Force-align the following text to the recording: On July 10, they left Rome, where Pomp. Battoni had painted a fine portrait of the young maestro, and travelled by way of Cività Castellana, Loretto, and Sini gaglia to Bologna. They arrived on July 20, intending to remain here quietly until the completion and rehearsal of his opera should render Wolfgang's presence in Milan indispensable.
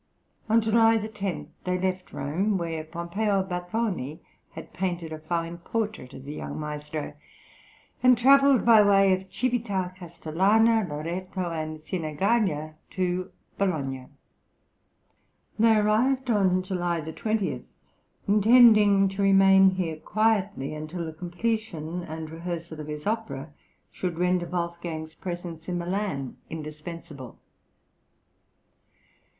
On 0.49 0.59
July 0.61 0.97
10, 0.97 1.51
they 1.63 1.77
left 1.77 2.11
Rome, 2.11 2.57
where 2.57 2.83
Pomp. 2.83 3.13
Battoni 3.13 4.19
had 4.53 4.73
painted 4.73 5.13
a 5.13 5.19
fine 5.19 5.59
portrait 5.59 6.15
of 6.15 6.25
the 6.25 6.33
young 6.33 6.59
maestro, 6.59 7.13
and 8.01 8.17
travelled 8.17 8.65
by 8.65 8.81
way 8.81 9.13
of 9.13 9.29
Cività 9.29 9.95
Castellana, 9.95 10.87
Loretto, 10.89 11.51
and 11.51 11.77
Sini 11.77 12.17
gaglia 12.17 12.73
to 12.89 13.29
Bologna. 13.59 14.07
They 15.59 15.75
arrived 15.75 16.31
on 16.31 16.63
July 16.63 17.01
20, 17.01 17.63
intending 18.27 19.07
to 19.09 19.21
remain 19.21 19.69
here 19.69 19.97
quietly 19.97 20.73
until 20.73 21.05
the 21.05 21.13
completion 21.13 22.01
and 22.01 22.27
rehearsal 22.31 22.79
of 22.79 22.87
his 22.87 23.05
opera 23.05 23.53
should 23.91 24.17
render 24.17 24.47
Wolfgang's 24.47 25.13
presence 25.13 25.69
in 25.69 25.77
Milan 25.77 26.37
indispensable. 26.49 27.37